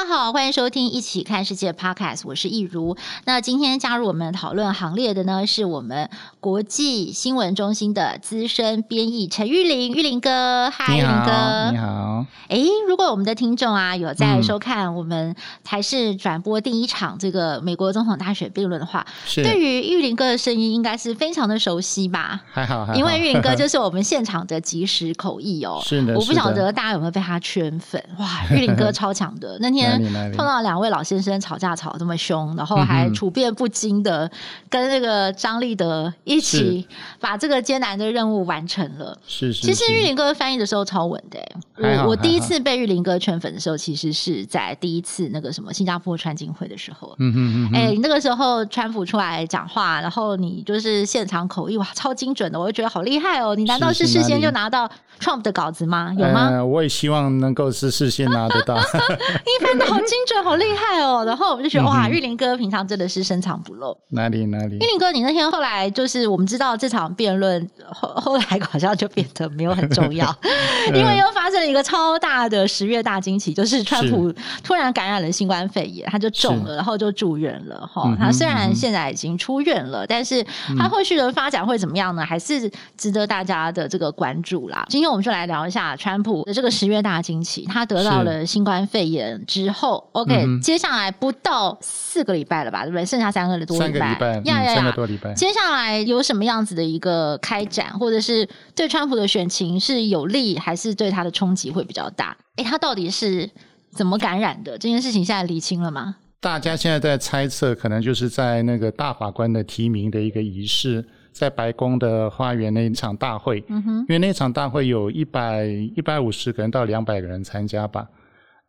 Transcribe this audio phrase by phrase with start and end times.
[0.00, 2.96] 大家好，欢迎收听《一起看世界》Podcast，我是益如。
[3.26, 6.08] 那今天加入我们讨论行列的呢，是我们
[6.40, 12.24] 国际新闻中心的资深编译陈玉林，玉林哥，嗨，玉麟哥，你好。
[12.48, 12.58] 哎，
[12.88, 22.40] 如果我们的听众啊有在收看我们台视转播第一场这个美国总统大选辩论的话，是对于玉林哥的声音应该是非常的熟悉吧？
[22.50, 25.78] 还好，还好，因为玉林哥就是我们现场的即时口译哦。
[25.84, 28.02] 是的，我不晓得大家有没有被他圈粉？
[28.18, 29.58] 哇，玉林哥超强的。
[29.60, 29.89] 那天
[30.36, 34.30] 碰到两位老先生吵架吵这么凶，然后还处变不惊的
[34.68, 36.86] 跟那个张立德一起
[37.18, 39.16] 把这个艰难的任务完成了。
[39.26, 39.66] 是是。
[39.66, 41.38] 其实玉林哥翻译的时候超稳的。
[41.76, 47.14] 我我第一次被玉林哥圈粉的时候，其实是在第一次那个什么新加坡川金会的时候。
[47.18, 47.76] 嗯嗯嗯。
[47.76, 53.54] 哎，那个时候川普出来讲话，然后你就是现场口译哇，超精准的，我就觉得好厉害哦！
[53.54, 56.14] 你难道是事先就拿到 Trump 的稿子吗？
[56.18, 56.62] 有吗？
[56.64, 58.76] 我也希望能够是事先拿得到。
[58.78, 59.86] 一般的。
[59.86, 61.24] 好精准，好厉害哦！
[61.26, 63.96] 然后我们就觉得哇，玉林哥平常真的是深藏不露。
[64.10, 64.76] 哪里哪里？
[64.76, 70.34] 玉林哥，你那天后来就是我们知道这场辩论后 后来好像就变得没有很重要，
[70.94, 77.86] 因为又发生了一个超大的十月大惊奇，就是川普突然感染了新冠肺炎，他就中了，然后就住院了。
[77.86, 80.44] 哈，他虽然现在已经出院了，但是
[80.78, 82.24] 他后续的发展会怎么样呢？
[82.24, 84.84] 还是值得大家的这个关注啦。
[84.88, 89.80] 今天我们就来聊一下川普的这个十月大惊奇，他得到了新冠肺炎之后。
[89.80, 93.06] 后，OK，嗯，接下来不到四个礼拜了吧，对不对？
[93.06, 95.32] 剩下三个多礼拜，三个礼拜，呀呀呀，三个多礼拜。
[95.32, 102.36] 接下来有什么样子的一个开展，或者是对川普的选情是有利，还是对他的冲击会比较大？
[102.56, 103.48] 哎，他到底是
[103.90, 104.76] 怎么感染的？
[104.76, 106.16] 这件事情现在理清了吗？
[106.40, 111.02] 大家现在在猜测，可能就是在那个大法官的提名的一个仪式，
[111.32, 113.64] 在白宫的花园那一场大会。
[113.68, 118.06] 嗯哼，因为那场大会有一百一百五十个人到两百个人参加吧。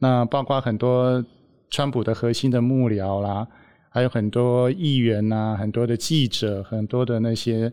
[0.03, 1.23] 那包括很多
[1.69, 3.47] 川普的核心的幕僚啦，
[3.87, 7.71] 还有很多议员呐、啊，很多的记者，很多的那些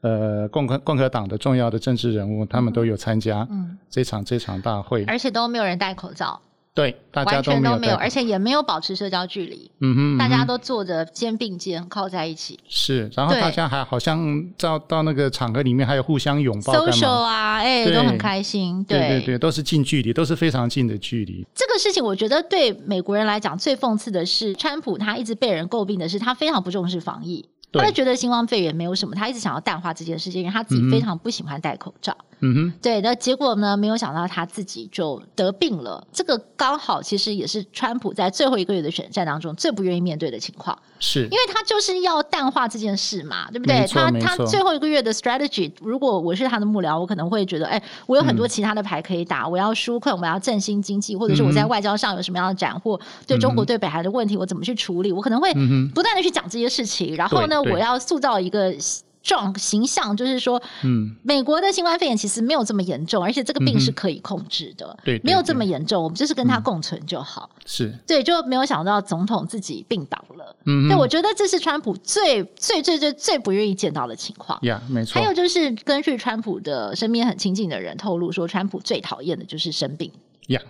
[0.00, 3.46] 呃共和共和党的重要的政治人物，他们都有参加
[3.88, 6.40] 这场、嗯、这场大会，而且都没有人戴口罩。
[6.78, 9.68] 对，大家完全都没有，而且也没有保持社交距离。
[9.80, 12.56] 嗯哼，嗯哼，大家都坐着肩并肩靠在一起。
[12.68, 18.84] 是，然后大家还好像到到那个场合里面还有互相拥抱，social 啊，哎、欸，都很开心。
[18.84, 21.44] 对对对，都是近距离，都是非常近的距离。
[21.52, 27.44] 这个事情，我觉得对美国人来讲最讽刺的是，川普他一直被人诟病的是他非常不重视防疫。
[27.72, 32.16] 他就觉得新冠肺炎没有什么，他一直想要淡化这件事情，因为他自己非常不喜欢戴口罩。
[32.40, 33.76] 嗯哼，对，那结果呢？
[33.76, 36.06] 没有想到他自己就得病了。
[36.12, 40.78] 这个刚好其实也是川普在最后一个月的选战当中最不愿意面对的情况。
[41.00, 43.84] 是，因为他就是要淡化这件事嘛，对不对？
[43.88, 55.10] 他他最后一个月的 strategy，如果我是他的幕僚，我可能会觉得，哎，我有很多其他的牌可以打，嗯、我要纾困，我要振兴经济，或者是我在外交上有什么样的斩获，嗯、对中国对北韩的问题，我怎么去处理？
[55.10, 55.52] 我可能会
[55.92, 58.38] 不断的去讲这些事情，然后呢，我要塑造。
[58.38, 58.72] 一个
[59.20, 67.50] 状形象，就是说，嗯，美国的新冠肺炎其实没有这么严重，而且这个病是可以控制的，嗯、对，对，对，没有这么严重，我们就是跟他共存就好。
[67.56, 70.56] 嗯、是对，就没有想到总统自己病倒了。
[70.66, 74.56] 嗯，对，我觉得这是川普最最最最最不愿意见到的情况。
[74.62, 75.20] 呀，没错。
[75.20, 80.10] 还有就是，根据川普的身边很亲近的人透露说，川普最讨厌的就是生病。
[80.46, 80.62] 呀，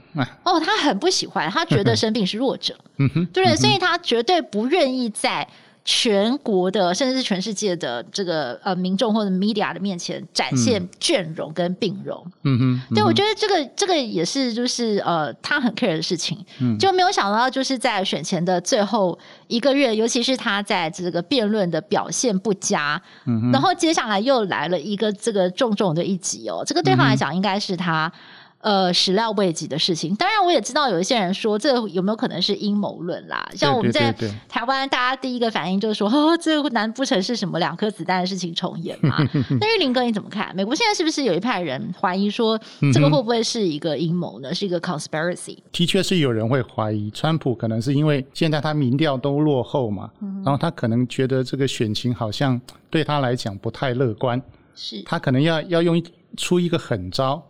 [0.43, 2.75] 哦，他很不喜欢，他觉得生病是弱者。
[2.97, 5.47] 嗯哼，对，所以他绝对不愿意在。
[5.91, 28.13] 全国的，甚至是全世界的这个呃民众或者 media 的面前展现倦容跟病容，嗯哼，嗯对，我觉得这个这个也是就是呃他很 care 的事情，嗯，就没有想到就是在选前的最后一个月，尤其是他在这个辩论的表现不佳，嗯哼，然后接下来又来了一个这个重重的一击哦，这个对他来讲应该是他。
[28.60, 30.15] 呃，始料未及的事情。
[30.16, 33.49] 当然，我也知道有一些人说，这有没有可能是阴谋论啦？
[33.55, 34.13] 像我们在
[34.49, 39.16] 台湾，大家第一个反应就是说，哦，这难不成是什么两颗子弹的事情重演吗？
[39.60, 40.55] 那玉林哥你怎么看？
[40.57, 42.59] 美国现在是不是有一派人怀疑说，
[42.93, 44.53] 这个会不会是一个阴谋呢？
[44.53, 45.57] 是一个 conspiracy？
[45.71, 50.11] 的确是有人会怀疑，川普可能是因为现在他民调都落后嘛，
[50.45, 54.43] 然后他可能觉得这个选情好像对他来讲不太乐观。
[54.81, 56.01] 是他可能要要用
[56.36, 57.42] 出一个狠招，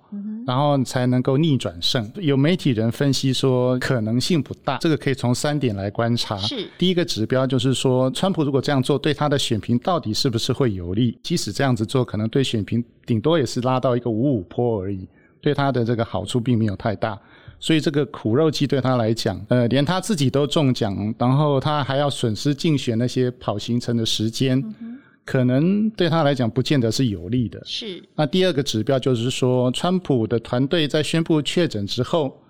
[0.46, 2.10] 然后才能够逆转胜。
[2.16, 6.36] 有媒体人分析说可能性不大，这个可以从三点来观察。
[6.38, 11.18] 是第一个指标就是说，川普如果这样做，对他的选评到底是不是会有利？
[11.22, 15.06] 即使这样子做，可能对选评顶多也是拉到一个五五坡而已，
[15.40, 17.18] 对他的这个好处并没有太大。
[17.60, 24.58] 所以这个苦肉计对他来讲，呃，连他自己都中奖，然后他还要损失竞选那些跑行程的时间。
[24.80, 24.98] 嗯
[25.28, 27.60] 可能对他来讲不见得是有利的。
[27.62, 28.02] 是。
[28.14, 32.40] 那第二个指标就是说，川普的团队在宣布确诊之后，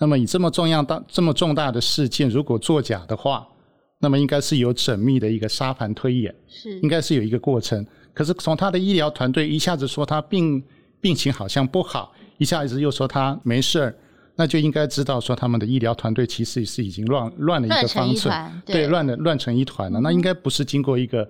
[0.00, 3.46] 那么以这么重要大这么重大的事件，如果作假的话，
[4.00, 7.86] 那么应该是有缜密的一个沙盘推演，是，应该是有一个过程。
[8.12, 10.60] 可是从他的医疗团队一下子说他病
[11.00, 13.94] 病情好像不好，一下子又说他没事儿，
[14.34, 20.00] 那就应该知道说他们的医疗团队其实是已经乱乱了一个方寸，对，乱的乱成一团了。
[20.00, 21.24] 嗯、那应该不是经过一个。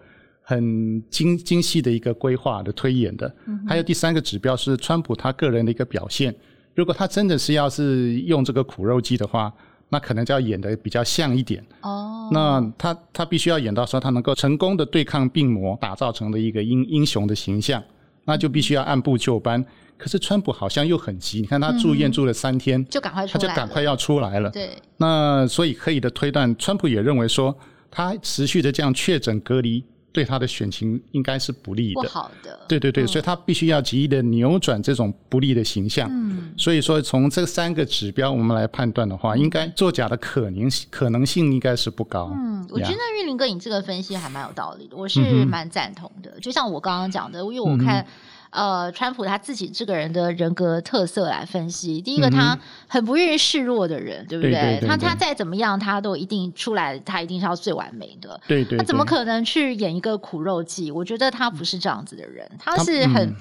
[0.46, 3.34] 很精精细的一个规划的推演的，
[3.66, 6.34] 还有第三个指标是川普他个人的一个表现。
[6.74, 9.50] 如果他真的是要是用这个苦肉计的话，
[9.88, 11.64] 那可能就要演的比较像一点。
[11.80, 17.82] 哦，那他他必须要演到说他能够成功的对抗病魔，打造成的一个英英雄的形象，
[18.24, 19.64] 那就必须要按部就班。
[19.96, 24.50] 可是川普好像又很急，你看他住院住了三天，就赶快他就赶快要出来了。
[24.50, 27.56] 对，那所以可以的推断，川普也认为说
[27.90, 29.82] 他持续的这样确诊隔离。
[30.14, 32.58] 对他的选情应该是不利的，不好的。
[32.68, 36.08] 对对对，嗯、所以他必须要极力的扭转这种不利的形象。
[36.10, 42.30] 嗯，所以说从这三个指标我们来判断的话，应该作假的可能性可能性应该是不高。
[42.32, 46.30] 嗯，我觉得玉林哥你这个分析还蛮有道理的，我是蛮赞同的。
[46.36, 48.06] 嗯、就像我刚刚讲的，因为我看。
[48.54, 52.56] 呃，川普他自己这个人的人格特色来分析，第一个他
[52.86, 54.52] 很不愿意示弱的人，嗯、对不对？
[54.52, 58.40] 对对对对，他他再怎么样，他都一定出来，他一定是要最完美的。
[58.46, 60.90] 对对，对，他怎么可能去演一个苦肉计？
[60.90, 63.34] 我觉得他不是这样子的人，他是很。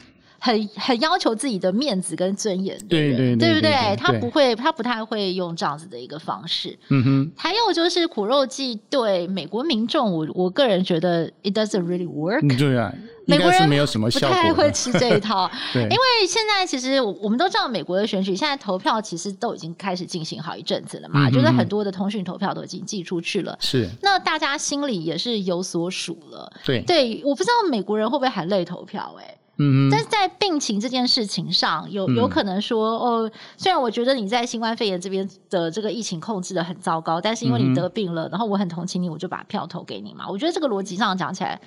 [0.44, 3.96] 嗯很很要求自己的面子跟尊严，对对对，对不对？
[3.96, 6.78] 他不会，他不太会用这样子的一个方式。
[6.90, 7.32] 嗯哼。
[7.38, 12.42] 还有就是苦肉计对美国民众，我我个人觉得 it doesn't really work。
[12.58, 12.94] 对啊，
[13.26, 15.50] 美国人没有什么效果，不太会吃这一套。
[15.72, 23.58] 对，因为现在其实我们都知道，美国的选举现在投票其实都已经开始进行好一阵子了嘛，就是很多的通讯投票都已经寄出去了。
[23.62, 23.88] 是。
[24.02, 26.52] 那大家心里也是有所数了。
[26.66, 26.82] 对。
[26.82, 29.16] 对，我不知道美国人会不会含泪投票？
[29.22, 29.38] 哎。
[29.58, 40.28] 嗯，但是在病情这件事情上，有有可能说，哦，虽然我觉得你在新冠肺炎这边的这个疫情控制的很糟糕，但是因为你得病了，然后我很同情你，我就把票投给你嘛。
[40.28, 41.62] 我觉得这个逻辑上讲起来，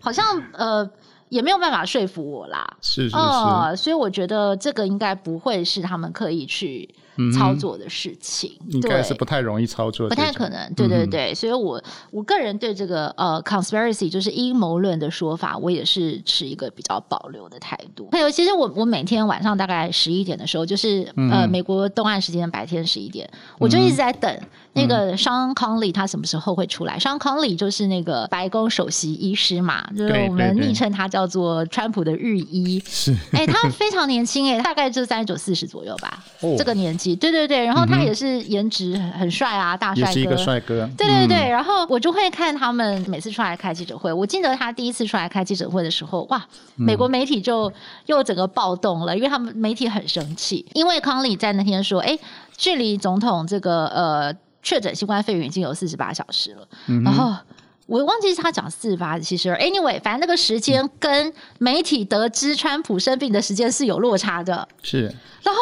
[0.00, 0.90] 好像 呃。
[1.30, 6.94] 也没有办法说服我啦，是是是，呃，所以我觉得这个应该不会是他们刻意去
[7.32, 18.08] 操作的事情，嗯、应该是不太容易操作，不太可能，对对对，嗯、所以我我个人对这个呃 conspiracy 就是阴谋论的说法，我也是持一个比较保留的态度。
[18.12, 23.28] 还有，其实我我每天晚上大概十一点的时候，就是、嗯、呃美国东岸时间白天十一点，
[23.58, 24.32] 我就一直在等。
[24.32, 32.82] 嗯那个 Sean Conley 他什么时候会出来？Sean Conley 就是那个白宫首席医师嘛，就是我们昵称他叫做川普的日医。
[32.84, 37.03] 是，哎、欸，他非常年轻哎、欸，大概就三十九四十左右吧， 哦、这个年纪。
[37.16, 40.08] 对对对，然后他也是颜值很帅啊，大帅哥。
[40.10, 40.88] 也是一个帅哥。
[40.96, 44.12] 对对对，嗯、然后我就会看他们每次出来开记者会。
[44.12, 46.40] 我记得他第一次出来开记者会的时候，哇，
[46.76, 47.72] 美国媒体就
[48.06, 52.20] 又整个暴动了，因为他们媒体很生气，因为 Conley 在那天说，哎、欸，
[52.56, 54.32] 距离总统这个呃。
[54.66, 57.30] 确诊新冠肺炎已经有四十八小时了，嗯、然后
[57.84, 65.60] 我忘记是他讲四十八，其实 anyway，反正那个时间跟媒体得知川普生病的时间是有落差的，是，然后。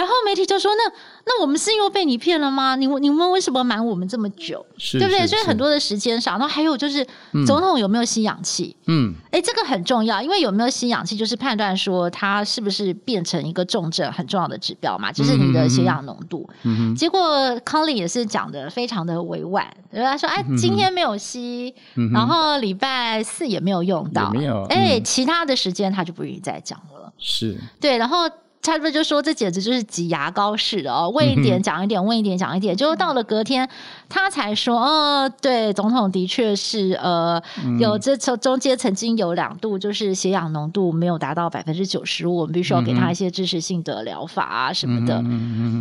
[0.00, 0.92] 然后媒体就说：“那
[1.26, 2.74] 那我们是又被你骗了吗？
[2.74, 4.64] 你你们为什么瞒我们这么久？
[4.78, 5.26] 是对不对？
[5.26, 7.06] 所以很多的时间上，然后还有就是
[7.46, 8.74] 总统有没有吸氧气？
[8.86, 16.48] 嗯，哎，这个很重要，因为有没有吸氧气就是判断说他是不是变成一个重症很重要的指标嘛，就是你的血氧浓度。
[16.62, 17.20] 嗯哼，结果
[17.62, 21.74] 康利也是讲的非常的委婉，他说：哎，今天没有吸，
[22.14, 24.64] 然后礼拜四也没有用到，没有。
[24.70, 27.12] 哎，其他的时间他就不愿意再讲了。
[27.18, 28.26] 是对，然后。”
[28.62, 33.66] 差不多就说这简直就是挤牙膏似的哦，问一点讲一点，问一点讲一点，就到了隔天，
[34.06, 37.42] 他才说，哦，对，总统的确是呃，
[37.78, 45.22] 有这从中间曾经有两度就是血氧浓度没有达到百分之九十五，我们必须要给他一些支持性的疗法啊什么的。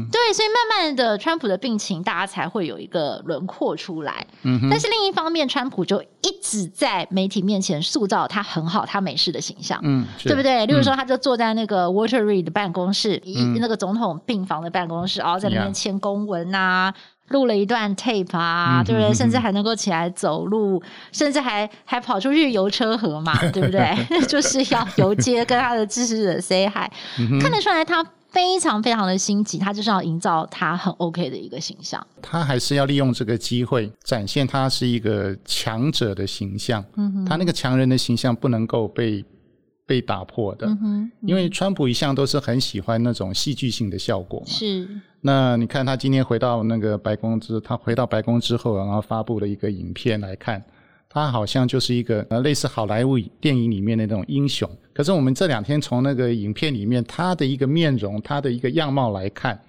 [0.09, 4.25] 对，所以慢慢的，川普的病情大家才会有一个轮廓出来。
[4.71, 10.65] 但是另一方面，川普就一直在媒体面前塑造他很好，他没事的形象，嗯，对不对？
[10.65, 12.68] 例如说，他就坐在那个 Walter Reed 的办。
[12.69, 16.93] 办公室，一那个总统病房的办公室，然后在那边签公文呐、啊。
[17.29, 19.13] 录了一段 tape 啊，对不对？
[19.13, 23.95] 甚至还能够起来走路，甚至还还跑出去游车河嘛，对不对？
[24.25, 26.89] 就是要游街跟他的支持者 say hi，
[27.39, 32.03] 看得出来他非常非常的心急，他就是要营造他很 OK 的一个形象。
[32.19, 39.23] 他还是要利用这个机会展现他是一个强者的形象，嗯他那个强人的形象不能够被。
[39.89, 40.69] 被打破的，
[41.21, 44.45] 因为川普一向都是很喜欢那种戏剧性的效果嘛。
[44.45, 44.87] 是。
[45.19, 50.63] 那你看他今天回到那个白宫之，他回到白宫之后，然后发布了一个影片来看，
[51.09, 54.69] 他好像就是一个呃类似好莱坞电影里面的那种英雄。
[54.93, 59.59] 可是我们这两天从那个影片里面他的一个面容、他的一个样貌来看，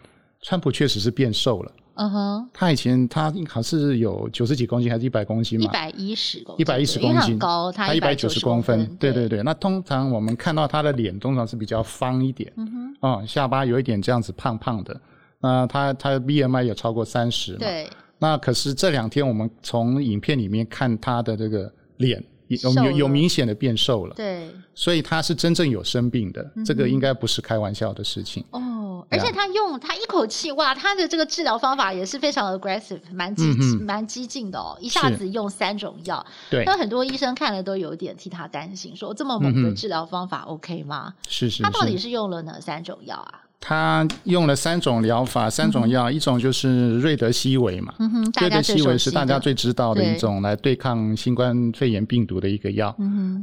[0.42, 1.72] 川普确实是变瘦了。
[2.00, 5.64] 嗯哼，他以前他好像是有九十几公斤还是一百公斤嘛？
[5.64, 8.86] 一百一十公斤，一百一十公斤，高，他一百九十公分。
[8.96, 14.98] 对对对，对那通常我们看到他的脸，通常是比较方一点，嗯哼，哦，下巴有一点这样子胖胖的。
[15.40, 17.58] 那他他 BMI 有超过三十嘛？
[17.60, 17.90] 对。
[18.18, 22.22] 那可是这两天我们从影片里面看他的这个脸。
[22.62, 28.44] 有有有明显的变瘦了，对，所以他是真正有生病的，嗯、这个应该不是开玩笑的事情。
[28.50, 33.44] 哦，而且他用他一口气，哇，他的这个治疗方法也是非常 aggressive，蛮激
[33.80, 41.14] 蛮激进的哦，一下子用三种药，对，那很多医生看了都有点替他担心，说这么猛的治疗方法 OK 吗？
[41.28, 43.42] 是是，是，他到底是用了哪三种药啊？
[43.62, 52.96] 他用了三种疗法，三种药，嗯、一种就是瑞德西韦嘛，嗯、瑞德西韦是大家最知道的一种来对抗新冠肺炎病毒的一个药。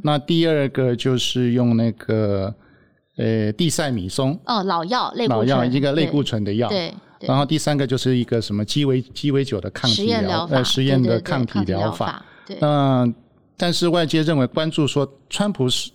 [0.03, 2.51] 那第二个就是用那个
[3.17, 6.67] 呃地塞米松，哦，老药，老药一个类固醇的药。
[6.67, 6.91] 对。
[7.19, 12.25] 然后第三个就是一个什么鸡尾鸡尾酒的抗体疗呃实验的抗体疗法。
[12.43, 12.57] 对。
[12.61, 13.13] 嗯，
[13.55, 15.91] 但是外界认为关注说川普是。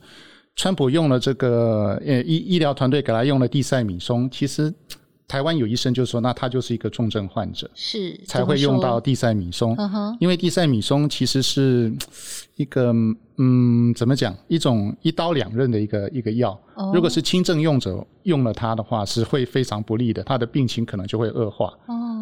[0.57, 4.73] 川普用了这个呃医医疗团队给他用了地塞米松，其实
[5.27, 9.77] 台湾有医生就说，那他就是一个重症患者，是才会用到地塞米松，
[10.21, 11.91] 因为地塞米松其实是
[12.57, 12.93] 一个
[13.39, 16.61] 嗯怎么讲，一种一刀两刃的一个一个药，
[16.93, 21.73] 如果是轻症用者用了它的话，是会非常不利的，他的病情可能就会恶化。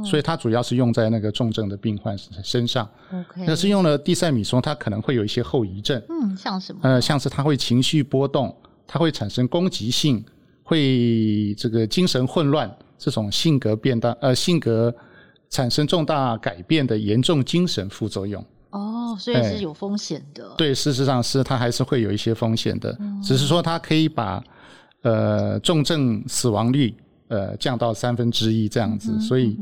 [0.04, 2.88] 所以它主要是用在那个重症的病患身上。
[3.12, 6.00] OK，那是用了地塞米松，它可能会有一些后遗症。
[6.08, 6.80] 嗯，像什么？
[6.82, 8.54] 呃，像是它会情绪波动，
[8.86, 10.24] 它会产生攻击性，
[10.62, 14.94] 会这个精神混乱，这种性格变大，呃，性格
[15.48, 18.44] 产生重大改变的严重精神副作用。
[18.70, 20.54] 哦，所以是有风险的。
[20.56, 24.42] 对，事实上是它还是会有一些风险的，嗯、只是说它可以把
[25.02, 26.94] 呃重症死亡率。
[27.30, 29.56] 呃，降到三分之一这样子，嗯、所以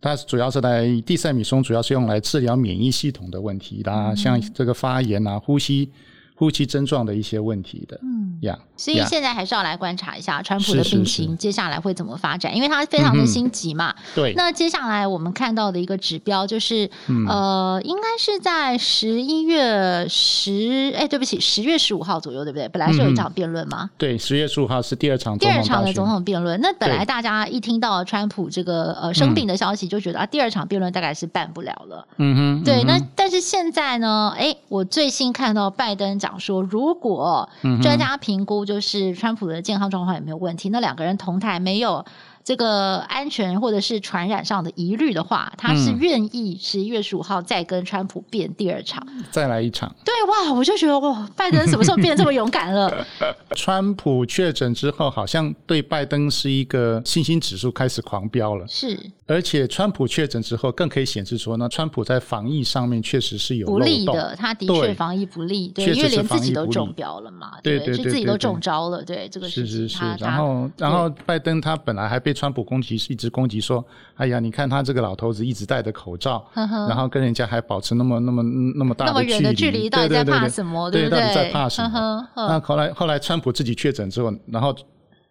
[0.00, 5.90] 它主要是来地塞米松，主要是用来治疗免疫系统的问题啦，嗯、像这个发炎啊、呼吸。
[6.38, 13.90] 呼吸症状的一些问题的，嗯，呀所以现在还是要来观察一下川普的病情接下来会怎么发展，因为他非常的心急嘛。
[13.90, 14.34] 嗯、对。
[14.34, 22.68] 那接下来我们看到的一个指标就是，嗯、呃，应该是在十一月十，哎，对不起，十月十五号左右，对不对？
[22.68, 23.90] 本来是有一场辩论嘛。
[23.98, 26.60] 对，十月十五号是第二场第二场的总统辩论。
[26.60, 32.06] 那本来大家一听到川普这个呃生病的消息，就觉得啊，第二场辩论大概是办不了了。
[32.18, 32.64] 嗯哼。
[32.64, 34.32] 对，那但是现在呢？
[34.38, 36.27] 哎，我最新看到拜登讲。
[36.28, 37.48] 讲说，如果
[37.80, 42.04] 专家评估就是川普的健康状况也没有问题，那两个人同台没有。
[42.48, 49.94] 这个安全或者是传染上的疑虑的话，他是愿意十一月十五号再跟川普辩第二场，再来一场。
[50.02, 53.06] 对哇，我就觉得哇，拜登什么时候变得这么勇敢了？
[53.54, 58.66] 川普确诊之后，好像对拜登是一个信心指数开始狂飙了。
[58.66, 64.34] 是，而且川普确诊之后，更可以显示出呢，川普在防疫上面确实是有不利的。
[64.36, 70.02] 他的确防疫不利，对，因为连自己都中标了嘛，对对对，自己都中招了，对这个是是是。
[70.18, 72.37] 然后然后拜登他本来还被。
[72.38, 78.42] 川普攻击是一直攻击说：“哎呀，你看他这个老头子一直戴着口罩，呵呵然后跟人家还保持那么那么
[78.76, 80.88] 那么大的距离，的距离到底在怕什么？
[80.88, 82.28] 对，对，对，对，对，到底在怕什么？
[82.36, 84.72] 那后来后来川普自己确诊之后，然后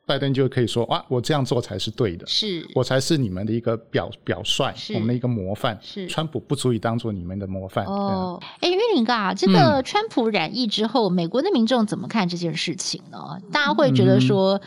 [0.06, 5.78] 拜登就可以说：哇，我这样做才是对的，是我才是你们的一个表表率，我们的一个模范。
[5.82, 7.86] 是川普不足以当做你们的模范。
[7.86, 13.40] 哦，哎，玉林哥啊，这个川普染疫之后，嗯、美国的民众怎么看这件事情呢？
[13.52, 14.60] 大家会觉得说。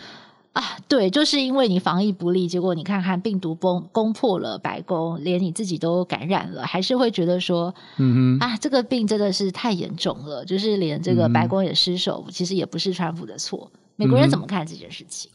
[0.52, 13.70] 嗯啊，对，就是因为你防疫不力，结果你看看病毒攻攻破了白宫，连你自己都感染了，还是会觉得说，嗯哼，啊，这个病真的是太严重了，就是连这个白宫也失手，嗯、其实也不是川普的错。
[13.94, 15.30] 美国人怎么看这件事情？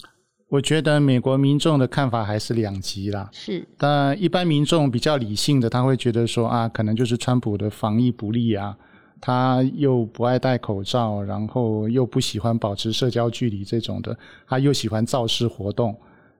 [0.50, 3.30] 我觉得美国民众的看法还是两极啦。
[3.32, 8.76] 是，但一般民众比较理性的，他会觉得说啊，可能就是川普的防疫不力啊。
[9.22, 14.18] 他又不爱戴口罩，然后又不喜欢保持社交距离这种的，
[14.48, 15.96] 他又喜欢造势活动，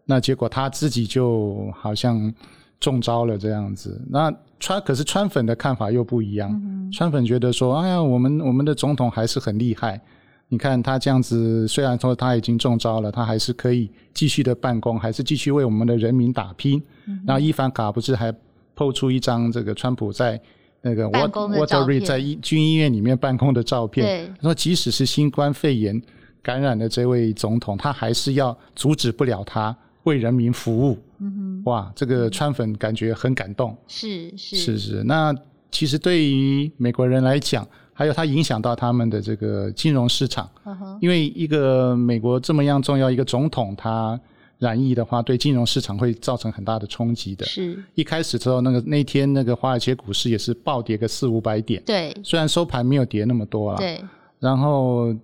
[0.06, 2.34] 那结果他自己就好像
[2.80, 4.00] 中招了这样子。
[4.10, 10.00] 那 川可是川粉的看法又不一样，嗯、川粉觉得说，哎呀，我们我们的总统还是很厉害。
[10.48, 16.82] 你看他这样子，虽然说他已经中招了，他还是可以继续的办公，还是继续为我们的人民打拼。
[17.08, 18.32] 嗯、然后伊凡卡不是还
[18.76, 20.40] PO 出一张这个川普在
[20.86, 26.00] 那个 Walter Reed 在军医院里面办公的照片，说即使是新冠肺炎
[26.44, 31.00] 感染的这位总统，他还是要阻止不了他为人民服务。
[31.18, 33.76] 嗯哼，哇，这个川粉感觉很感动。
[33.88, 35.34] 是是是是，那
[35.72, 37.68] 其实对于美国人来讲。
[37.98, 40.98] 还有它影响到他们的这个金融市场，uh huh.
[41.00, 44.20] 因为一个美国这么样重要一个总统，他
[44.66, 47.46] 染疫的话，对金融市场会造成很大的冲击的。
[47.46, 51.82] 是，一开始之后，那个那天那个华尔街股市也是暴跌个四五百点。
[51.86, 53.78] 对，虽然收盘没有跌那么多了。
[53.78, 54.04] 对，
[54.40, 55.16] 然后，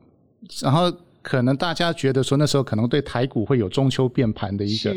[0.62, 4.96] 然后可能大家觉得说那时候可能对台股会有中秋变盘的一个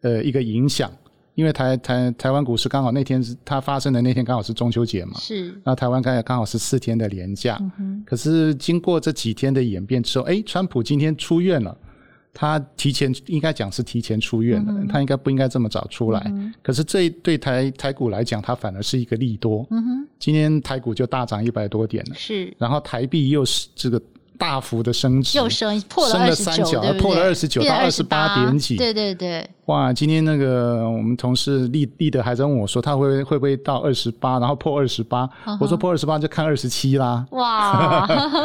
[0.00, 0.90] 呃一个影响。
[1.34, 8.02] 因为台台台湾股市刚好那天它发生的那天刚好是中秋节嘛，是，那台湾刚才刚好是四天的连假，嗯、哼。
[8.04, 11.74] 可是经过这几天的演变之后，哎，川普今天出院了，
[12.34, 16.22] 他提前应该讲是提前出院了，嗯、他应该不应该这么早出来？
[16.26, 24.00] 嗯、可是这对台台股来讲，它反而是一个利多，嗯哼，今天台股就大涨一百多点了，是，然后台币又是这个。
[24.38, 29.48] 大幅的升值，又升破了二十九，破了二十九到二十八点几，对对对。
[29.66, 35.28] 哇，今天那个我们同事立立德还在问我说，他会会不会到二十八，然后破二十八？
[35.60, 37.24] 我说破二十八就看二十七啦。
[37.30, 38.04] 哇，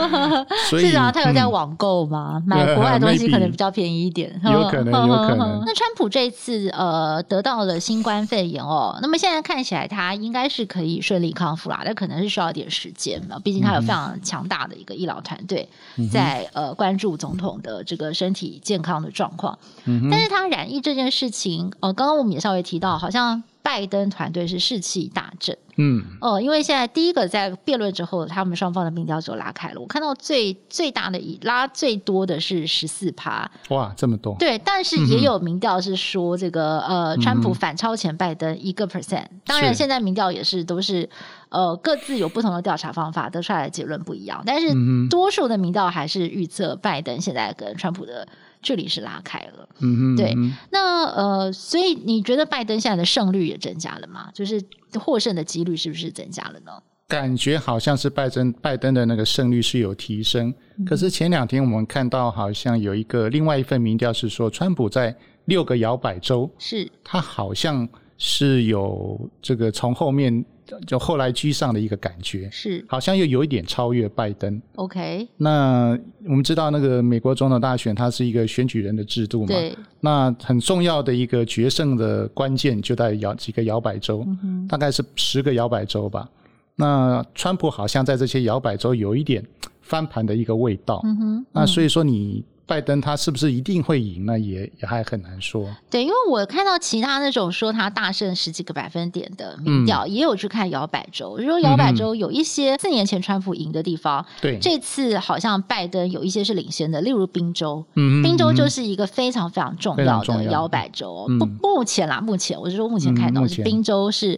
[0.70, 2.42] 所以啊，他有在网购吗？
[2.46, 5.62] 买国外东西可能比较便宜一点，有可能，有可能。
[5.66, 15.68] 那川普这一次呃得到了新冠肺炎哦，那么现在看起来他应该是可以顺利康复啦，但可能是需要点时间嘛，毕竟他有非常强大的一个医疗团队。
[16.12, 41.10] 在呃关注总统的这个身体健康的状况，嗯、哼但是他染疫这件事情，呃，刚刚我们也稍微提到，好像拜登团队是士气大振，嗯，哦、呃，因为现在第一个在辩论之后，他们双方的民调就拉开了，我看到最最大的拉最多的是十四趴，哇，这么多，对，但是也有民调是说这个、嗯、呃，川普反超前拜登一个 percent，当然现在民调也是都是。
[41.50, 44.44] 呃，各自有不同的调查方法，得出来的结论不一样。
[44.46, 44.68] 但是
[45.10, 48.28] 多数的民调还是预测拜登现在跟川普的
[48.68, 49.70] 距离是拉开了。
[49.80, 50.36] 嗯哼，对。
[50.70, 54.30] 那呃，所以你觉得拜登现在的胜率也增加了吗？
[54.34, 54.62] 就是
[55.00, 56.72] 获胜的几率是不是增加了呢？
[57.08, 60.54] 感觉好像是拜登拜登的那个胜率是有提升。
[60.86, 70.44] 可是前两天我们看到好像有一个另外一份民调是说，川普在六个摇摆州是他好像是有这个从后面。
[70.86, 74.62] 就后来居上的一个感觉，是好像又有一点超越拜登。
[74.76, 79.48] OK，那我们知道那个美国总统大选，它是一个选举人的制度嘛。
[79.48, 79.76] 对。
[80.00, 86.30] 那很重要的一个决胜的关键就在摇几个摇摆州，嗯、大概是十个摇摆州吧。
[86.76, 89.44] 那川普好像在这些摇摆州有一点
[89.82, 91.02] 翻盘的一个味道。
[91.04, 91.38] 嗯哼。
[91.38, 92.44] 嗯那所以说你。
[92.68, 94.38] 拜登他是不是一定会赢呢？
[94.38, 95.66] 也也还很难说。
[95.90, 101.38] 对，因为我看到其他那种说他大胜十几个百分点的民调，嗯、也有去看摇摆州。
[101.38, 107.84] 就是说摇摆州有一些四年前川普赢的地方，对、嗯，这次好像拜登有一些是领先的，例如宾州。
[107.96, 111.26] 嗯，宾州就是一个非常非常重要的摇摆州。
[111.40, 114.38] 不，目前啦，目前我是说目前看到是宾州是。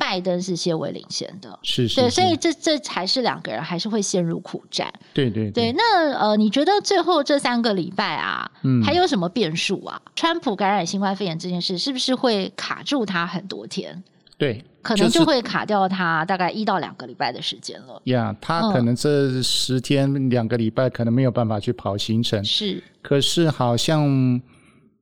[0.00, 4.90] 拜登是些微领先的，是，是，是，对，所以这这才是两个人还是会陷入苦战。
[5.12, 10.00] 对对对，对，那呃，你觉得最后这三个礼拜啊，嗯，还有什么变数啊？
[10.16, 14.02] 川普感染新冠肺炎这件事是不是会卡住他很多天？
[14.38, 18.00] 对，可能就会卡掉他大概一到两个礼拜的时间了。
[18.04, 22.42] 呀，他可能这十天两个礼拜可能没有办法去跑行程。
[22.42, 24.40] 是，可是好像。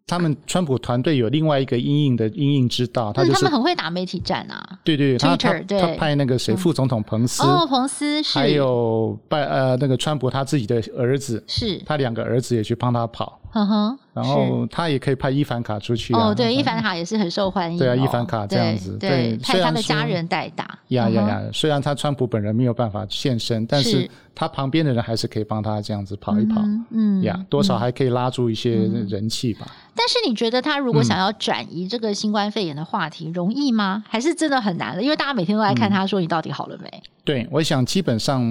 [0.09, 4.79] 他们川普团队有另外一个阴影的阴影之道，他就是他们很会打媒体战啊。
[4.83, 13.39] 对对对，他他他派那个谁副总统彭斯哦，彭斯是，还有拜呃那个川普他自己的儿子是，他两个儿子也去帮他跑。
[13.53, 17.79] 嗯哼，然后他也可以派伊凡卡出去哦，对，伊凡卡也是很受欢迎。
[17.79, 20.77] 对啊，伊凡卡这样子，对，派他的家人代打。
[20.89, 21.43] 呀呀呀！
[21.53, 26.61] 虽然他川普本人没有办法现身，但是他旁边的人还是可以帮他这样子跑一跑。
[26.91, 28.73] 嗯呀，多少还可以拉住一些
[29.09, 29.67] 人气吧。
[29.95, 34.03] 但是你觉得他如果想要转移这个新冠肺炎的话题，容易吗？
[34.09, 35.03] 还是真的很难的？
[35.03, 37.03] 因为大家每天都来看他说你到底好了没？
[37.29, 38.43] 对，我想基本上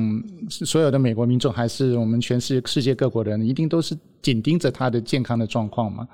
[0.51, 6.07] 所有的美国民众，还是我们全世世界各国的人，一定都是紧盯着他的健康的状况嘛。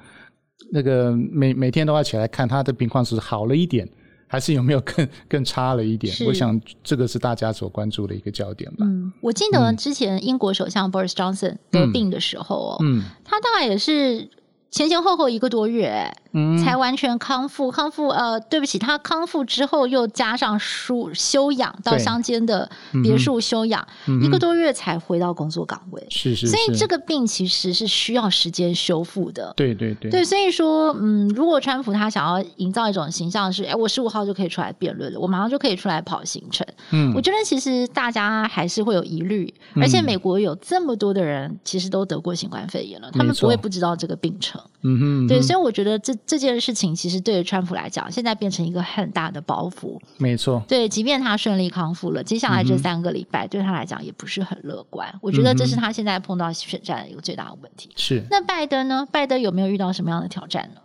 [0.72, 3.86] 那个每每天都要起来看他的病况是好了一点，
[4.28, 6.16] 还是有没有更 更差了一点？
[6.26, 8.86] 我想这个是大家所关注的一个焦点吧。
[8.86, 14.30] 嗯，我记得之前英国首相 Boris Johnson 得病的时候哦，嗯，他大概也是
[14.72, 16.10] 前前后后一个多月。
[16.34, 17.72] 嗯，才完全康复。
[17.72, 22.70] 康复呃，对不起，他康复之后又加上舒休养到乡间的
[23.04, 26.06] 别墅休养，嗯、一个多月才回到工作岗位。
[26.10, 29.54] 是是，是，所以这个病其实是需要时间修复的。
[29.56, 36.66] 对对对，对，所以说，嗯，如果川普他想要营造一种形象是，哎，我十五号就可以出来辩论了，我马上就可以出来跑行程。
[36.92, 44.62] 嗯，我觉得其实大家还是会有疑虑，而且美国有这么多的人其实都得过新冠肺炎了，他们不会不知道这个病程。
[44.82, 50.00] 嗯哼，对，所以我觉得这这件事情其实对于川普来讲，现在变成一个很大的包袱。
[50.18, 55.14] 没错，对，即便他顺利康复了，接下来这三个礼拜对他来讲也不是很乐观。
[55.22, 57.92] 我觉得这是他现在碰到选战的一个最大的问题。
[57.96, 58.24] 是。
[58.30, 59.06] 那拜登呢？
[59.12, 60.82] 拜登有没有遇到什么样的挑战呢？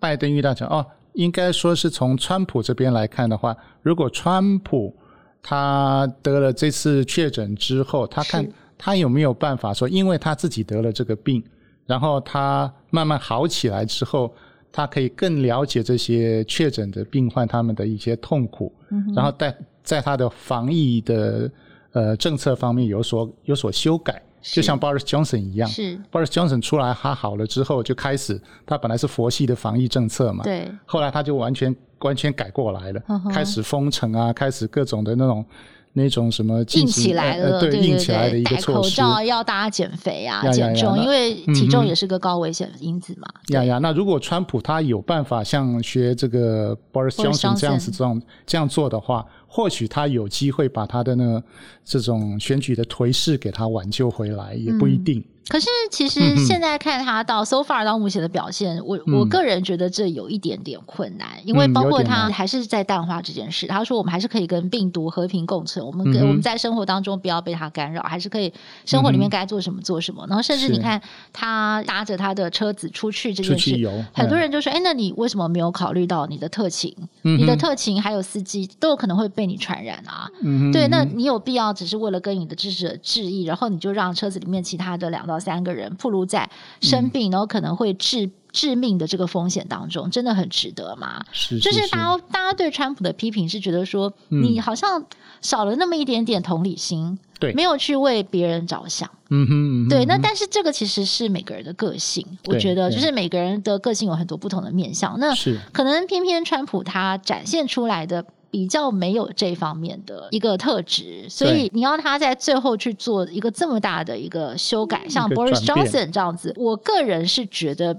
[0.00, 4.96] 拜登遇到挑战哦，应该说是从川普这边来看的话，如果川普
[5.42, 11.44] 他得了这次确诊之后，他看他有没有办法说，因为他自己得了这个病。
[11.84, 14.32] 然后他慢慢好起来之后，
[14.72, 21.50] 他可以更了解这些确诊的病患他们的一些痛苦，嗯、然后在在他的防疫的
[21.92, 26.00] 呃政策方面有所有所修改，就像 Boris Johnson 一样，是。
[26.10, 35.44] Boris Johnson 出来他好了之后就开始，他本来是佛系的防疫政策嘛，对，后来他就完全完全改过来了，嗯、开始封城啊，开始各种的那种。
[35.94, 43.28] 那种什么硬起来了，对，硬起来的一个措施，戴口罩要大家减肥啊，减重，因为体重也是个高危险因子嘛。
[43.48, 51.42] 呀呀，那如果川普他有办法像学这个 Boris Johnson 这样子这样这样做的话，或许他有机会把他的那个
[51.84, 55.22] 这种选举的颓势给他挽救回来，也不一定。
[55.48, 63.66] 可是，其实现在看他到 so far 到目前的表现，我我个人觉得这有一点点困难，因为包括他还是在淡化这件事。
[63.66, 68.52] 他说我们还是可以跟病毒和平共存，我们跟我们在生活当中不要被它干扰，还是可以
[68.86, 70.24] 生活里面该做什么做什么。
[70.28, 71.00] 然后甚至你看
[71.32, 73.76] 他搭着他的车子出去这件事，
[74.14, 76.94] 很多人就说：“哎，那你为什么没有考虑到你的特勤？
[77.22, 80.30] 你的特勤还有司机都有可能会被你传染啊？
[80.72, 86.48] 对，那你有必要只是为了跟你的支持者致意，然后你就让车子里面其他的两到三个人暴露在
[86.80, 91.24] 生病，然后可能会致致命的这个风险当中，真的很值得吗？
[91.32, 95.04] 是，就是大家大家对川普的批评是觉得说，你好像
[95.40, 99.10] 少了那么一点点同理心，对，没有去为别人着想。
[99.30, 100.04] 嗯哼，对。
[100.04, 105.18] 那但是这个其实是每个人的个性，我觉得就是每个人的个性有很多不同的面相。
[105.18, 108.24] 那是可能偏偏川普他展现出来的。
[108.52, 117.98] 比较没有这方面的一个特质，所以你要他在最后去做一个这么大的一个修改，像 Boris Johnson 这样子，我个人是觉得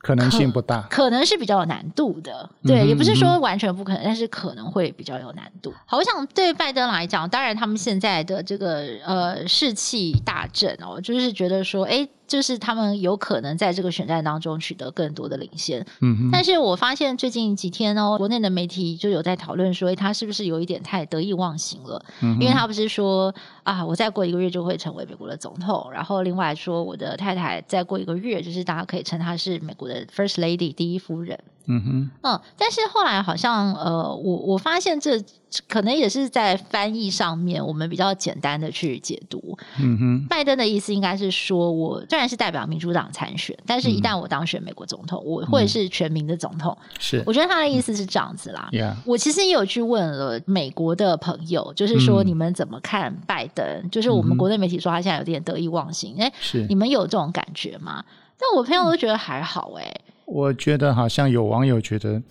[0.00, 2.50] 可能性不大，可能是比较有难度的。
[2.64, 5.72] 对，也不是说完全不可能，但是可能会比较有难度。
[5.86, 12.08] 好，我想对拜登来讲，当然他们现在的这个呃士气大振哦，就是觉得说，哎。
[12.32, 22.02] 就是他们有可能在这个选战当中取得更多的领先，嗯哼，但是我发现最近几天哦，国内的媒体就有在讨论说，他是不是有一点太得意忘形了？
[22.22, 31.38] 嗯，因为他不是说啊，我再过一个月就会成为美国的总统，然后另外说我的太太再过一个月，就是大家可以称她是美国的 First Lady 第一夫人。
[31.66, 35.22] 嗯哼，嗯，但是后来好像呃，我我发现这
[35.68, 39.56] 可能也是在翻译上面，我们比较简单的去解读。
[39.78, 46.76] 嗯哼，拜登的意思应该是说，我虽然是代表民主党参选，但是一旦我当选美国总统，嗯、我会是全民的总统。
[46.98, 48.68] 是，我觉得他的意思是这样子啦。
[49.04, 53.64] 我其实也有去问了美国的朋友，就是说你们怎么看拜登？
[53.64, 58.04] 嗯、就是我们国内媒体说他现在有点得意忘形，哎、嗯，是你们有这种感觉吗？
[58.38, 60.00] 但我朋友都觉得还好、欸，哎。
[60.26, 62.22] 我觉得好像有网友觉得，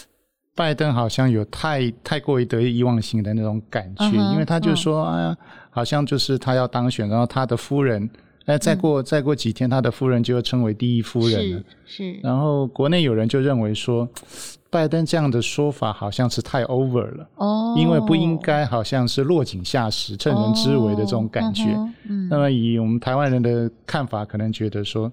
[0.54, 5.36] 拜登好像有太太过于得意忘形的那种感觉，uh 因为他就说，哎呀，
[5.70, 8.08] 好像就是他要当选，然后他的夫人，
[8.44, 11.62] 哎，再过再过几天，他的夫人就要称为第一夫人了。
[11.86, 12.12] 是。
[12.12, 14.06] 是然后国内有人就认为说，
[14.68, 21.64] 拜登这样的说法好像是太 over 了，哦，因为不应该好像是落井下石、趁人之危的这种感觉。
[21.72, 22.28] Oh, uh 嗯。
[22.28, 25.10] 那么以我们台湾人的看法，可能觉得说。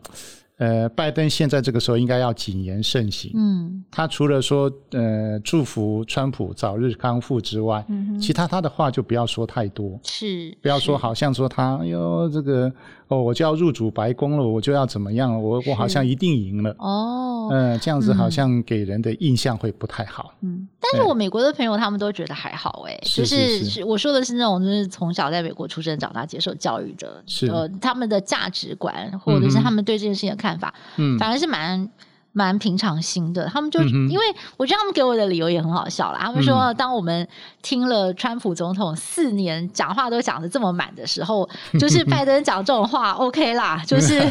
[0.58, 3.32] 呃，拜登现在这个时候应该要谨言慎行。
[3.36, 10.00] 嗯，他除了说呃祝福川普早日康复之外，嗯，其他他的话就不要说太多。
[10.04, 12.72] 是，不要说好像说他，哎呦这个。
[13.10, 15.42] 哦，我就要入主白宫了，我就要怎么样？
[15.42, 16.76] 我我好像一定赢了。
[16.78, 20.34] 哦，嗯、呃，这样子好像给人的印象会不太好。
[20.42, 27.48] 嗯，但是我美国的朋友他们都觉得还好，哎，就是是我说的是那种就是从小在美国出生长大接受教育的，是。
[27.48, 31.90] 呃，他们的价值观或者是他们对这件事情的看法，嗯，反而是蛮
[32.38, 34.24] 蛮平常心的，他们就、嗯、因为
[34.58, 36.20] 我觉得他们给我的理由也很好笑啦。
[36.22, 37.28] 他们说，当我们
[37.64, 44.22] 听了川普总统四年讲话都讲得这么满的时候，就是 拜登讲这种话，OK 啦，就 是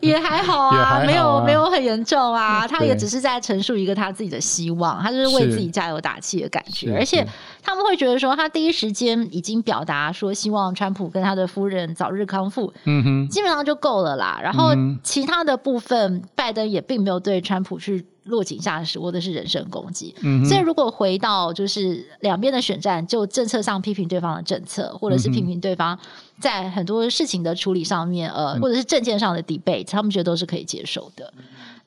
[0.00, 7.26] 也还好啊，好啊没有没有很严重啊，他也只是在陈述一个他自己的希望，他就是为自己加油打气的感觉，而且
[7.62, 14.38] 他们会觉得说，他第一时间已经表达说希望川普跟他的夫人早日康复，嗯哼，基本上就够了啦。
[14.40, 14.70] 然后
[15.02, 17.40] 其他的部分，拜登也并没有对。
[17.40, 20.14] 川普去落井下石，或者是人身攻击。
[20.20, 25.98] 嗯，所以如果回到就是两边的选战，就政策上批评对方的政策，或者是批评对方
[26.38, 31.32] 在很多事情的处理上面，呃，或者是政见上的 debate，他们觉得都是可以接受的。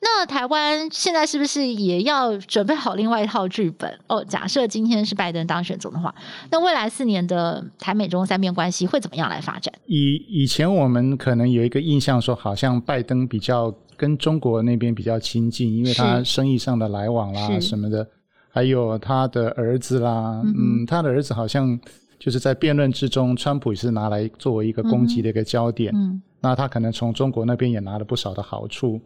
[0.04, 3.98] 那台湾现在是不是也要准备好另外一套剧本？
[4.06, 6.14] 哦，假设今天是拜登当选总的话，
[6.50, 9.74] 那未来四年的台美中三边关系会怎么样来发展？
[9.86, 13.74] 以以前我们可能有一个印象说，好像拜登比较。
[13.96, 18.04] 跟中国那边比较亲近，因为他生意上的来往啦什么的，
[18.50, 21.78] 还有他的儿子啦，嗯，嗯，他的儿子好像
[22.18, 29.00] 就是在辩论之中，川普也是拿来作为一个攻击的一个焦点，嗯，那他可能从中国那边也拿了不少的好处，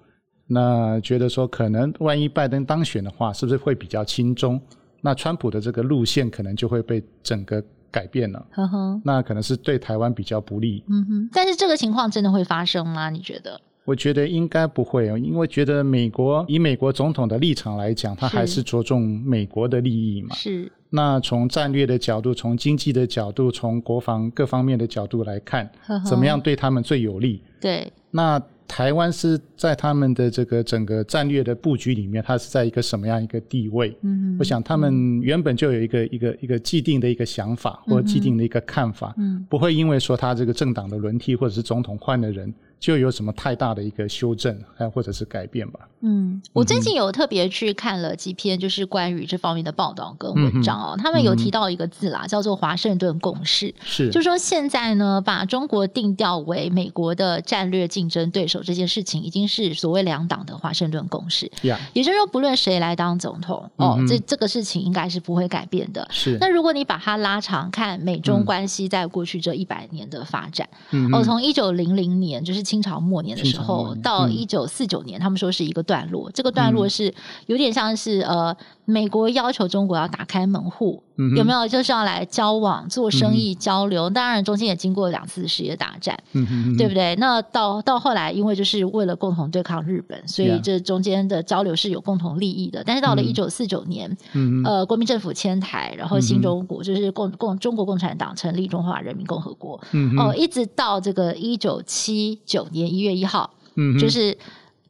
[0.49, 4.61] 那觉得说可能万一拜登当选的话，是不是会比较轻松？
[5.01, 13.09] 那川普的这个路线可能就会被整个改变了，呵呵，那可能是对台湾比较不利，嗯哼，但是这个情况真的会发生吗？
[13.09, 13.61] 你觉得？
[13.85, 20.35] 我觉得应该不会哦，因为觉得美国以美国总统的立场来讲，他还是着重美国的利益嘛。
[20.35, 20.71] 是。
[20.91, 25.71] 那从战略的角度，从经济的角度，从国防各方面的角度来看，
[26.05, 27.43] 怎么样对他们最有利？
[27.61, 27.91] 对。
[28.11, 33.97] 那台湾是在他们的这个整个战略的布局里面，它是在一个什么样一个地位？
[34.03, 34.37] 嗯。
[34.39, 42.53] 我想他们原本就有一个一个一个既定的一个想法，或既定的一个看法，嗯，不会因为说他这个政党的轮替或者是总统换了人。
[42.81, 45.81] 就有什么太大的一个修正，还或者是改变吧？
[46.01, 50.95] 嗯，我最近有特别去看了几篇，就是关于这方面的报道跟文章哦。
[50.97, 53.75] 嗯、他们有提到一个字啦，嗯、叫做华盛顿共识。
[53.83, 61.51] 是，就说现在呢，把中国定调为美国的战略竞争对手这件事情，已经是所谓两党的华盛顿共识。
[61.93, 66.07] 也就是说，不论谁来当总统，哦，嗯、这这个事情应该是不会改变的。
[66.12, 66.38] 是。
[66.41, 72.68] 那如果你把它拉长看，美中关系在过去这一百年的发展，嗯、哦，从一九零零年就是。
[72.69, 76.31] 清朝末年的时候，到一九四九年，嗯、他们说是一个段落。
[76.33, 77.15] 这个段落是
[77.47, 78.55] 有点像是呃，
[78.85, 81.67] 美国要求中国要打开门户，嗯、有没有？
[81.67, 84.11] 就是要来交往、做生意、交流。
[84.11, 87.17] 当然，中间也经过两次世界大战，嗯、对不对？
[87.17, 92.85] 那到到后来，因为就是为了共同对抗日本，所以这中间的交流是有共同利益的。
[92.85, 104.37] 但是到了一九四九年，嗯、呃，国民政府迁台，然后新中国、嗯、就是共共中国共产党成立中华人民共和国，嗯，哦，一直到这个一九七九年一月一号，嗯，就是。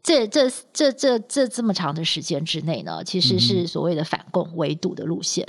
[0.02, 5.46] 这这这这这这么长的时间之内呢，其实是所谓的反共围堵的路线.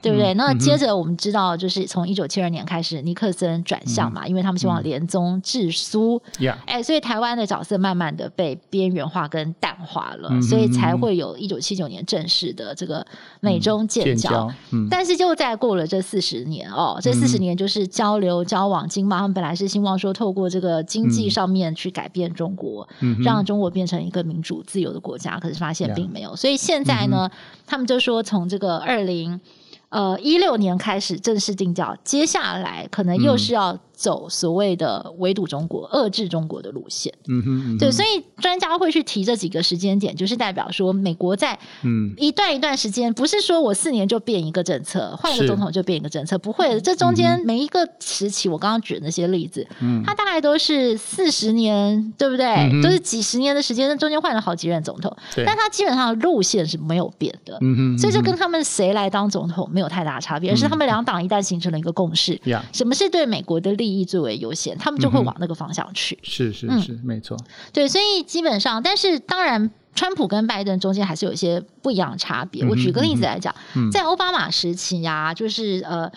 [0.00, 0.32] 对不对？
[0.32, 6.22] 嗯、那接着我们知道，就是从一九七二年开始，尼克森转向嘛，嗯、因为他们希望联宗治苏，
[6.66, 13.04] 哎所以台湾的角色慢慢的被边缘化跟淡化了，嗯、所以才会有一九七九年正式的这个
[13.40, 14.48] 美中建交。
[14.88, 29.40] 但是就在过了这四十年哦，这四十年就是交流交往经贸，他们本来是希望说透过这个经济上面去改变中国，嗯、让中国变成一个民主自由的国家，可是发现并没有.所以现在呢，嗯、他们就说从这个二零
[29.88, 33.76] 呃一六年开始正式定调，接下来可能又是要。
[33.98, 42.14] 走所谓的围堵中国、遏制中国的路线，嗯哼，嗯哼，对，所以专家会去提这几个时间点，就是代表说，美国在嗯。
[42.16, 46.80] 一段一段时间，不是说我四年就变一个政策，换一个总统就变一个政策，不会的。
[46.80, 52.46] 这中间每一个时期，我刚刚举的那些例子，嗯，它大概都是四十年，对不对？
[52.82, 55.44] 都是几十年的时间，那中间换了好几任总统，对。
[55.44, 63.87] 但它基本上的路线是没有变的，嗯哼，所以这跟他们谁来当总统没有太大差别，而是他们两党一旦形成了一个共识，嗯、什么是对美国的利益？
[63.88, 66.18] 利益最为优先，他们就会往那个方向去。
[66.22, 67.36] 是是是，嗯、没错。
[67.72, 72.62] 对，所以基本上，但是当然，川普跟拜登中间还是有一些不一样的差别。
[72.64, 76.10] 嗯、我举个例子来讲，嗯、在奥巴马时期呀、啊，就是呃，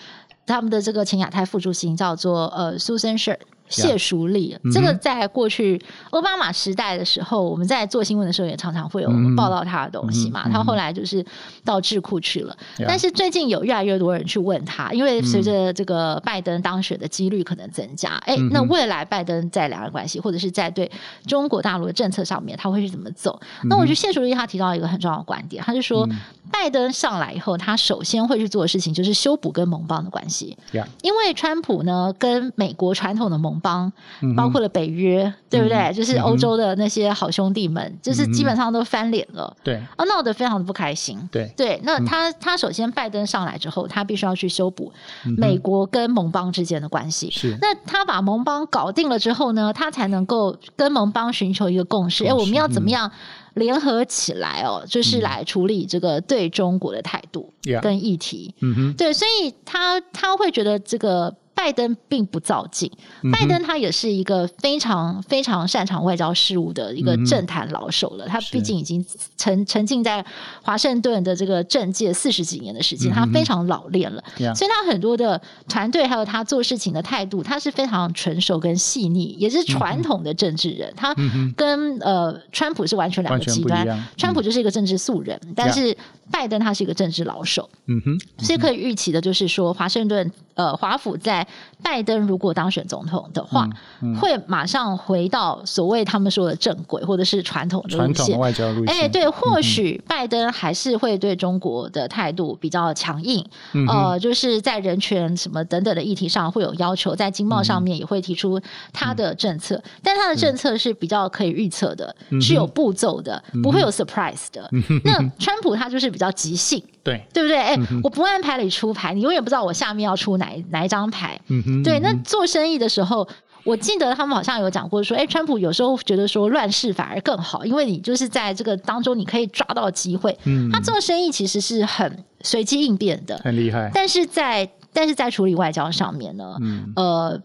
[0.46, 3.40] 他们的这个前亚太副主席叫做呃，Susan Shirt。
[3.72, 5.82] 谢淑丽.这个在过去
[6.12, 10.48] 奥巴马时代的时候，我们在做新闻的时候也常常会有报道他的东西嘛。
[10.50, 11.26] 他后来就是
[11.64, 12.56] 到智库去了.
[12.88, 20.92] 但是最近有越来越多人去问他，因为随着这个拜登当选的几率可能增加，哎，那未来拜登在两岸关系或者是在对
[21.26, 23.40] 中国大陆的政策上面，他会是怎么走？
[23.64, 26.08] 那我觉得谢淑丽他提到一个很重要的观点，他就说，
[26.52, 30.58] 拜登上来以后，他首先会去做的事情就是修补跟盟邦的关系.
[31.02, 33.92] 因为川普呢跟美国传统的盟邦，
[34.36, 35.78] 包括了北约，嗯、对不对？
[35.78, 41.80] 嗯、就是欧洲的那些好兄弟们，嗯、就是基本上都翻脸了，对，啊，闹得非常的不开心，对对。
[41.84, 44.92] 那他、嗯、他首先拜登上来之后，他必须要去修补
[45.38, 47.58] 美国跟盟邦之间的关系，是、嗯。
[47.62, 53.10] 那他把盟邦搞定了之后呢，他才能够跟盟邦寻求一个共识，哎，我们要怎么样？
[53.56, 58.56] 联合起来哦，就是来处理这个对中国的态度跟议题。
[58.62, 61.36] 嗯哼，对，所以他他会觉得这个。
[61.64, 62.92] 拜登并不造进，
[63.32, 68.26] 拜登他也是一个非常非常擅长外交事务的一个政坛老手了。
[68.26, 69.06] 嗯、他毕竟已经
[69.38, 70.26] 沉沉浸在
[70.64, 74.24] 华盛顿的这个政界四十几年的时间，嗯、他非常老练了。
[74.40, 80.90] 嗯、所以他很多的团队还有他做事情的态度，他是非常成熟跟细腻，也是传统的政治人。
[80.90, 81.16] 嗯、他
[81.56, 84.04] 跟呃川普是完全两个极端。
[84.18, 85.96] 川普就是一个政治素人，嗯、但是
[86.32, 87.70] 拜登他是一个政治老手。
[87.86, 91.46] 嗯哼，所以可以预期的就是说，华盛顿呃华府在
[91.84, 93.68] 拜登如果当选总统的话，
[94.02, 98.38] 嗯嗯、会马上回到所谓他们说的正轨，或者是传统的路线。
[98.40, 98.96] 外交路线。
[98.96, 108.60] 哎，对，或许拜登还是会对中国的态度比较强硬，嗯、呃，就是在人权什么等等的议题上会有要求，在经贸上面也会提出
[108.94, 114.68] 他的政策，嗯、但他的政策是比较可以预测的，嗯、是有步骤的，嗯、不会有 surprise 的。
[114.72, 116.82] 嗯、那川普他就是比较即兴。
[117.04, 117.58] 对，对不对？
[117.58, 121.40] 哎，我不按牌理出牌，你永远不知道我下面要出哪哪一张牌。
[121.48, 121.84] 嗯哼。
[121.84, 123.28] 对，那做生意的时候，
[123.64, 130.38] 我记得他们好像有讲过说，哎，川普有时候觉得说乱世反而更好，因为你就是在这个当中你可以抓到机会。
[130.46, 130.70] 嗯。
[130.72, 133.92] 他做生意其实是很随机应变的，很厉害。
[133.94, 137.42] 但是在但是在处理外交上面呢，嗯，呃，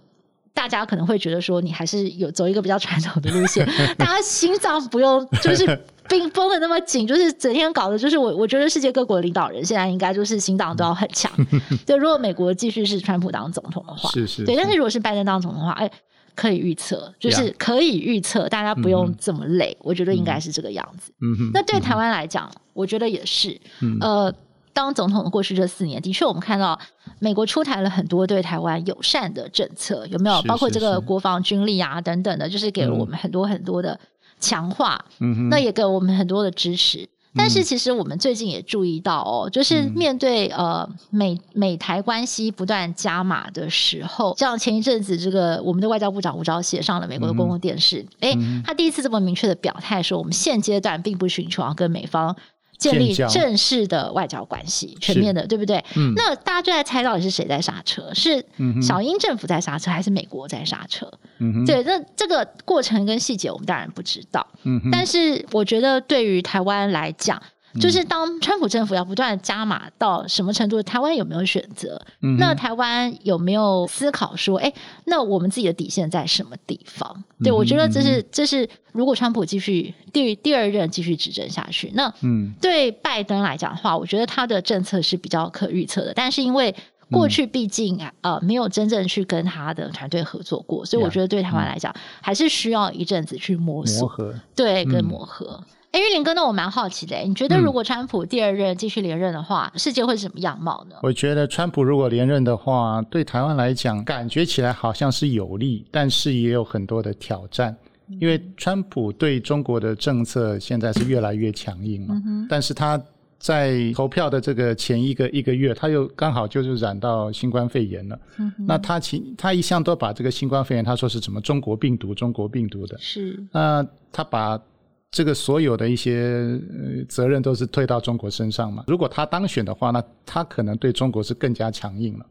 [0.57, 3.65] 大家可能会觉得说，你还是有走一个比较传统的路线，
[3.97, 5.79] 大家心脏不用就是。
[6.09, 11.29] 冰绷的那么紧，就是整天搞的，就是我我觉得世界各国的领导人现在应该就是心脏都要很强。
[11.85, 14.45] 对，如果美国继续是川普当总统的话，是是，是。
[14.45, 15.91] 对，但是如果是拜登当总统的话，哎，
[16.37, 19.77] 可以预测，就是可以预测，大家不用这么累。
[19.81, 21.13] 嗯、我觉得应该是这个样子。
[21.53, 23.61] 那对台湾来讲，嗯、我觉得也是。
[23.81, 23.99] 嗯。
[24.01, 24.33] 呃，
[24.77, 26.79] 当总统的过去这四年，的确我们看到
[27.19, 30.43] 美国出台了很多对台湾友善的政策，有没有？
[30.43, 33.99] 包括这个国防军力啊等等的，就是给了我们很多很多的。
[34.39, 36.99] 强化，嗯哼，那也给我们很多的支持。
[36.99, 52.37] 嗯、但是其实我们最近也注意到哦，就是面对、嗯、呃美美台关系不断加码的时候，像前一阵子这个我们的外交部长吴钊燮上了美国的公共电视，哎、嗯，他第一次这么明确的表态说，我们现阶段并不寻求要跟美方。
[52.79, 55.83] 建立正式的外交关系，全面的，对不对？
[55.97, 58.13] 嗯、那大家就在猜到底是谁在刹车？
[58.15, 58.45] 是
[58.83, 61.11] 小英政府在刹车，还是美国在刹车？
[61.39, 64.47] 嗯、对，那这个过程跟细节我们当然不知道。
[64.65, 67.41] 嗯、但是我觉得对于台湾来讲，
[67.81, 72.01] 就是当川普政府要不断加码到什么程度，台湾有没有选择？
[72.23, 74.73] 嗯、那台湾有没有思考说，哎，
[75.05, 77.25] 那我们自己的底线在什么地方？
[77.43, 82.13] 对，我觉得这是这是如果川普继续第第二任继续执政下去，那
[82.61, 86.13] 对拜登来讲的话，我觉得他的政策是比较可预测的。
[86.15, 86.75] 但是因为
[87.11, 95.63] 过去毕竟啊呃没有真正去跟他的团队合作过，所以我觉得对台湾来讲还是需要一阵子去摸索，磨合对，跟磨合。
[95.97, 100.97] 哎，玉林哥，那我蛮好奇的，你觉得如果川普第二任继续连任的话，嗯、世界会是什么样貌呢？
[101.03, 107.75] 我觉得川普如果连任的话，对台湾来讲，感觉起来好像是有利，但是也有很多的挑战，
[108.21, 112.21] 因为川普对中国的政策现在是越来越强硬嘛。
[112.27, 113.03] 嗯、但是他
[113.39, 118.19] 在投票的这个前一个一个月，他又刚好就是染到新冠肺炎了。
[118.37, 122.99] 嗯、那他其他一向都把这个新冠肺炎，他说是什么中国病毒，中国病毒的。
[122.99, 123.43] 是。
[123.51, 123.83] 那
[124.13, 124.61] 他把。
[125.11, 128.85] 这个所有的一些呃责任都是推到中国身上嘛。
[128.87, 132.27] 如果他当选的话，那他可能对中国是更加强硬了，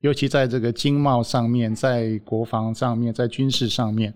[0.00, 4.12] 尤其在这个经贸上面，在国防上面，在军事上面，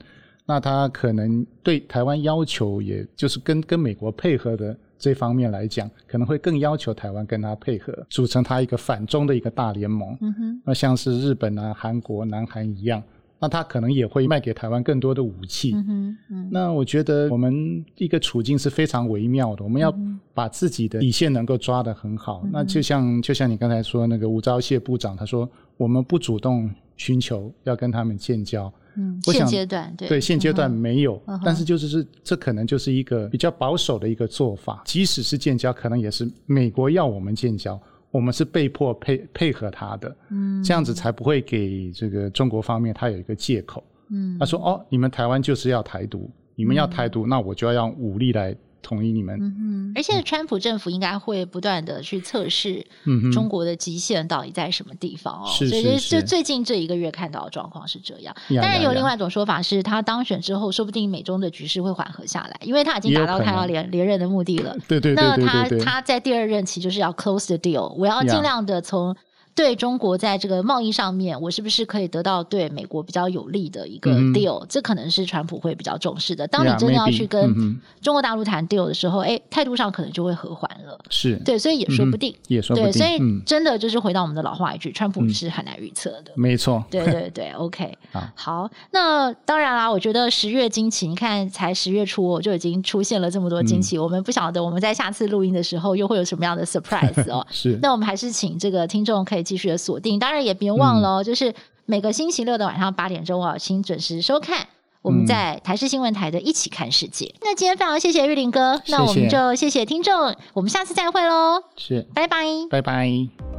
[0.46, 10.16] 那他可能对台湾要求，也就是跟跟美国配合的这方面来讲，可能会更要求台湾跟他配合，组成他一个反中的一个大联盟。
[10.20, 13.02] 嗯哼，那像是日本啊、韩国、南韩一样。
[13.40, 15.72] 那他可能也会卖给台湾更多的武器。
[15.74, 19.94] 嗯嗯、那我觉得我们一个处境是非常微妙的，我们要
[20.34, 22.42] 把自己的底线能够抓得很好。
[22.44, 28.72] 嗯、那就像就像你刚才说那个吴钊燮部长，他说我们不主动寻求要跟他们建交。
[28.96, 34.82] 嗯，现阶段对，对现阶段没有，嗯、但是就是是这可能就是一个比较保守的一个做法。
[34.84, 37.80] 即使是建交，可能也是美国要我们建交。
[38.10, 49.38] 我们是被迫配配合他的，嗯，这样子才不会给这个中国方面他有一个借口，嗯，他说哦，你们台湾就是要台独，你们要台独，嗯、那我就要用武力来同意你们。
[49.40, 49.92] 嗯嗯。
[49.94, 52.84] 而且川普政府应该会不断的去测试
[53.32, 55.46] 中国的极限到底在什么地方哦。
[55.46, 55.98] 是是是。
[55.98, 58.34] 所以就最近这一个月看到的状况是这样。
[58.48, 64.76] 当然有另外一种说法是，他当选之后，说不定美中的局势会缓和下来，因为他已经达到他要连连任的目的了。
[64.86, 69.16] 对对对，对，对，对，对，那他他在第二任期就是要 close the deal，我要尽量的从。
[69.58, 76.46] 对中国在这个贸易上面，我是不是可以得到对美国比较有利的一个 deal？、嗯、这可能是川普会比较重视的。
[76.46, 77.52] 当你真的要去跟
[78.00, 80.96] 中国大陆谈 deal 的时候，哎、嗯，态度上可能就会和缓了。
[81.10, 82.92] 是对，所以也说不定，嗯、也说不定。
[82.92, 86.30] 对，所以真的就是回到我们的老话一句，川普是很难预测的。
[86.36, 86.84] 没错。
[86.88, 87.98] 对 对对，OK。
[88.12, 97.44] 好，好，那当然啦，我觉得十月惊奇，你看才十月初我就已经出现了这么多惊奇，嗯、我们不晓得我们在下次录音的时候又会有什么样的 surprise 哦。
[97.50, 97.76] 是。
[97.82, 100.18] 那我们还是请这个听众可以继续的锁定。
[100.18, 101.54] 当然也别忘了、哦嗯，就是
[101.86, 104.66] 每个星期六的晚上八点钟啊，请准时收看
[105.00, 107.38] 我们在台视新闻台的《一起看世界》嗯。
[107.42, 111.62] 那今天非常谢谢玉林哥，那我们就谢谢听众，我们下次再会喽。
[111.76, 113.57] 是，拜拜，拜拜。